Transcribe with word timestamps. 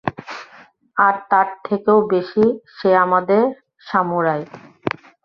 আর 0.97 1.15
তার 1.29 1.47
থেকেও 1.67 1.97
বেশি, 2.13 2.43
সে 2.75 2.89
আমাদের 3.05 3.43
সামুরাই। 3.87 4.41